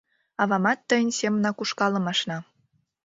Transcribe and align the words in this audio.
Авамат 0.41 0.79
тыйын 0.87 1.09
семынак 1.19 1.57
ушкалым 1.63 2.05
ашна. 2.11 2.37